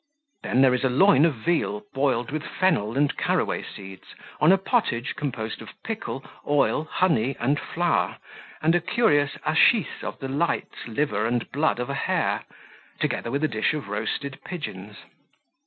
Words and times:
Then 0.41 0.61
there 0.63 0.73
is 0.73 0.83
a 0.83 0.89
loin 0.89 1.25
of 1.25 1.35
veal 1.35 1.83
boiled 1.93 2.31
with 2.31 2.41
fennel 2.43 2.97
and 2.97 3.15
caraway 3.15 3.61
seed, 3.61 3.99
on 4.39 4.51
a 4.51 4.57
pottage 4.57 5.13
composed 5.15 5.61
of 5.61 5.75
pickle, 5.83 6.25
oil, 6.47 6.85
honey, 6.85 7.35
and 7.39 7.59
flour, 7.59 8.17
and 8.63 8.73
a 8.73 8.81
curious 8.81 9.35
hachis 9.45 10.01
of 10.01 10.17
the 10.17 10.27
lights, 10.27 10.87
liver, 10.87 11.27
and 11.27 11.51
blood 11.51 11.77
of 11.77 11.87
a 11.87 11.93
hare, 11.93 12.45
together 12.99 13.29
with 13.29 13.43
a 13.43 13.47
dish 13.47 13.75
of 13.75 13.89
roasted 13.89 14.39
pigeons. 14.43 14.97